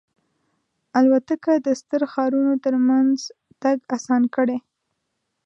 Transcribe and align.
الوتکه 0.99 1.53
د 1.65 1.67
ستر 1.81 2.01
ښارونو 2.11 2.53
ترمنځ 2.65 3.17
تګ 3.61 3.77
آسان 3.95 4.23
کړی. 4.35 4.57